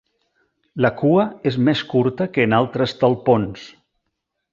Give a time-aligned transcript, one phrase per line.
[0.85, 3.69] La cua és més curta que en altres talpons.